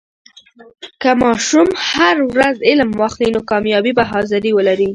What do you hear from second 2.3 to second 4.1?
ورځ علم واخلي، نو کامیابي به